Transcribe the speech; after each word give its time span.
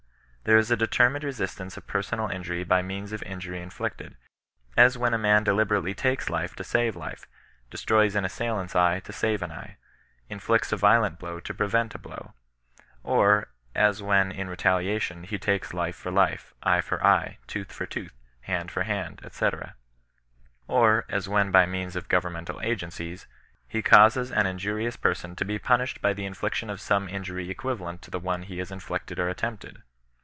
There 0.43 0.57
is 0.57 0.71
a 0.71 0.75
determined 0.75 1.23
resistance 1.23 1.77
of 1.77 1.85
personal 1.85 2.27
injury 2.27 2.63
by 2.63 2.81
means 2.81 3.13
oi 3.13 3.17
injury 3.23 3.61
inflicted; 3.61 4.17
as 4.75 4.97
when 4.97 5.13
a 5.13 5.17
man 5.19 5.45
delibera^ly 5.45 5.95
takes 5.95 6.31
life 6.31 6.55
to 6.55 6.63
save 6.63 6.95
life, 6.95 7.27
destroys 7.69 8.15
an 8.15 8.25
assailant's 8.25 8.75
eye 8.75 9.01
to 9.01 9.13
save 9.13 9.43
an 9.43 9.51
eye, 9.51 9.77
inflicts 10.29 10.71
a 10.71 10.77
violent 10.77 11.19
blow 11.19 11.39
to 11.39 11.53
prevent 11.53 11.93
a 11.93 11.99
blow; 11.99 12.33
or, 13.03 13.49
as 13.75 14.01
when, 14.01 14.31
in 14.31 14.49
retaliation, 14.49 15.25
he 15.25 15.37
takes 15.37 15.75
life 15.75 15.95
for 15.95 16.09
life, 16.09 16.55
eye 16.63 16.81
for 16.81 17.05
eye, 17.05 17.37
tooth 17.45 17.71
for 17.71 17.85
tooth, 17.85 18.17
hand 18.41 18.71
for 18.71 18.81
hand, 18.81 19.21
&c.; 19.31 19.47
or, 20.67 21.05
as 21.07 21.29
when, 21.29 21.51
by 21.51 21.67
means 21.67 21.95
of 21.95 22.07
governmental 22.09 22.59
agencies, 22.61 23.27
he 23.67 23.83
causes 23.83 24.31
an 24.31 24.47
injurious 24.47 24.97
person 24.97 25.35
to 25.35 25.45
be 25.45 25.59
punished 25.59 26.01
by 26.01 26.13
the 26.13 26.25
infliction 26.25 26.71
of 26.71 26.81
some 26.81 27.07
injury 27.07 27.53
equiva 27.53 27.81
lent 27.81 28.01
to 28.01 28.09
the 28.09 28.19
ome 28.21 28.41
he 28.41 28.57
has 28.57 28.71
inflicted 28.71 29.19
or 29.19 29.29
attempted. 29.29 29.83